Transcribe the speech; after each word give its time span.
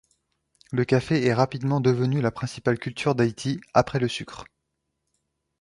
Le 0.71 0.83
café 0.83 1.27
est 1.27 1.33
rapidement 1.35 1.79
devenu 1.79 2.21
la 2.21 2.31
principale 2.31 2.79
culture 2.79 3.13
d'Haïti 3.13 3.61
après 3.75 3.99
le 3.99 4.07
sucre. 4.07 4.45